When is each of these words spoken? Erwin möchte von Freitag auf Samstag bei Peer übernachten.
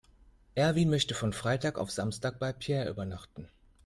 Erwin 0.55 0.89
möchte 0.89 1.13
von 1.13 1.31
Freitag 1.31 1.77
auf 1.77 1.91
Samstag 1.91 2.39
bei 2.39 2.51
Peer 2.53 2.89
übernachten. 2.89 3.47